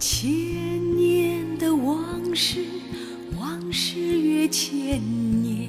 [0.00, 0.30] 千
[0.96, 1.98] 年的往
[2.32, 2.64] 事
[3.36, 5.00] 往事越千
[5.42, 5.68] 年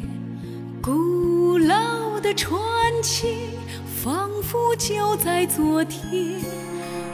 [0.80, 2.54] 古老的传
[3.02, 3.38] 奇
[4.04, 6.40] 仿佛就在昨天。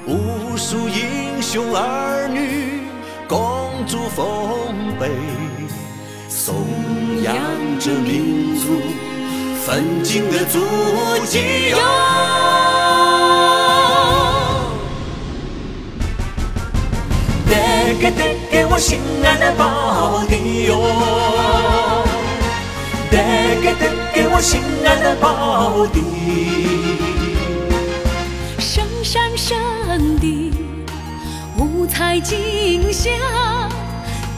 [0.06, 2.82] 无数英雄儿女
[3.30, 5.10] 共筑丰碑
[6.28, 6.54] 颂
[7.24, 7.36] 扬
[7.80, 8.74] 着民族
[9.66, 10.60] 奋进的足
[11.26, 11.70] 迹。
[11.70, 12.05] 呀
[18.06, 20.80] 给得给我心爱的宝地哟，
[23.10, 23.18] 得
[23.64, 26.04] 给得给我心爱的宝地。
[28.60, 29.58] 圣山圣
[30.20, 30.54] 地，
[31.58, 33.12] 五彩竞相，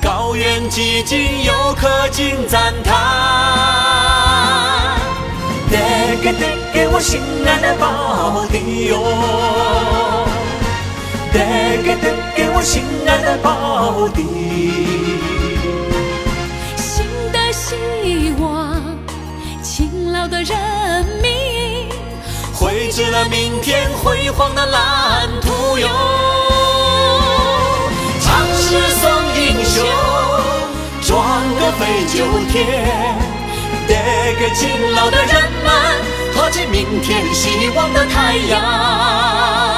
[0.02, 2.96] 高原寂静，游客尽赞叹。
[5.70, 5.78] 得
[6.24, 8.98] 给得给我心爱的宝地哟，
[12.58, 14.24] 我心爱的宝地。
[16.76, 18.82] 新的希望，
[19.62, 20.58] 勤劳的人
[21.22, 21.88] 民，
[22.56, 25.88] 绘制了明天辉煌的蓝图哟。
[28.22, 29.86] 唱诗颂英雄，
[31.04, 31.24] 壮
[31.60, 32.66] 歌飞九天，
[33.88, 33.94] 得
[34.40, 35.72] 给勤劳的人们
[36.34, 39.77] 托起明天希望的太阳。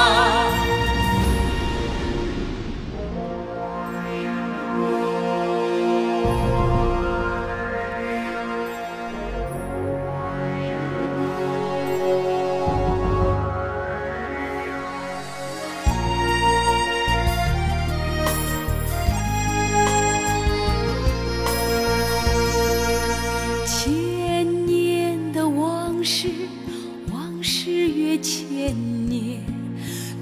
[27.40, 28.76] 往事越千
[29.08, 29.40] 年，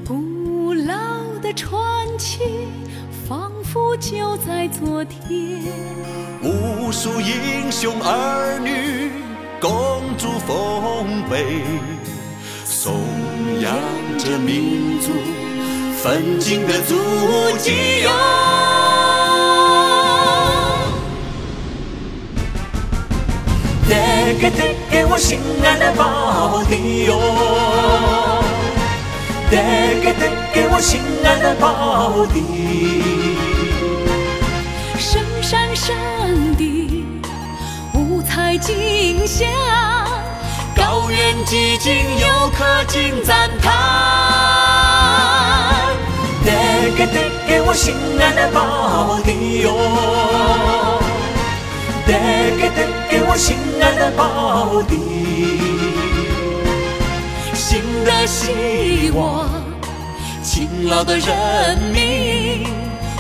[0.07, 0.95] 古老
[1.43, 1.77] 的传
[2.17, 2.39] 奇
[3.29, 5.61] 仿佛就在昨天。
[6.41, 9.11] 无数英雄儿女
[9.61, 11.45] 共筑丰碑，
[12.65, 12.95] 颂
[13.61, 13.75] 扬
[14.17, 15.11] 着民族
[16.01, 16.95] 奋进的足
[17.59, 17.73] 迹
[18.05, 18.68] 哟。
[24.39, 27.19] 得给得给我心爱的宝地哟，
[29.51, 29.57] 得
[30.01, 33.03] 给得给我心爱的宝地。
[34.97, 35.97] 圣山圣
[36.57, 37.05] 地，
[37.95, 39.49] 五彩竞相，
[40.77, 43.73] 高原寂静，游客尽赞叹。
[46.45, 46.53] 得
[46.97, 49.73] 给得给我心爱的宝地哟，
[52.07, 52.13] 得
[52.57, 52.87] 给得
[53.19, 54.95] 给我心爱的宝地。
[57.53, 59.51] 新的希望，
[60.45, 62.69] 勤劳的人民，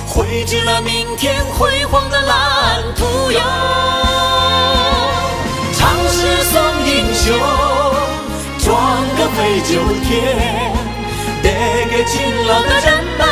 [0.06, 3.40] 绘制了明天辉煌的蓝图哟。
[5.74, 7.34] 唱诗颂英雄，
[8.60, 10.72] 壮歌飞九天，
[11.42, 11.50] 得
[11.90, 13.26] 给勤劳的人们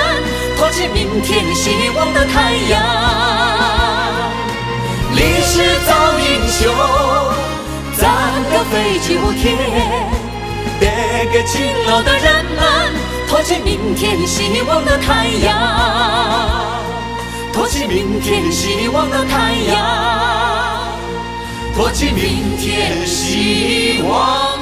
[0.59, 3.45] 托起明天希望的太阳。
[5.16, 6.71] 历史造英雄，
[7.97, 8.04] 赞
[8.50, 9.56] 歌飞机舞天，
[10.78, 10.91] 别
[11.32, 12.93] 给勤劳的人们
[13.27, 16.82] 托起明天希望的太阳，
[17.50, 20.87] 托起明天希望的太阳。
[21.75, 24.55] 托起明天希望。